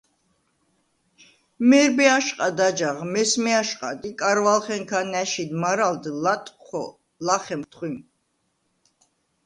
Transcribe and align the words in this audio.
მერბე 1.73 2.07
აშყად 2.13 2.57
აჯაღ, 2.69 3.03
მესმე 3.13 3.53
აშყად 3.59 4.09
ი 4.09 4.13
კარავალხენქა 4.23 4.99
ნა̈შიდ 5.13 5.51
მარალდ 5.61 6.03
ლატვხო 6.25 6.83
ლახემხ 7.27 7.65
თხვიმ. 7.73 7.97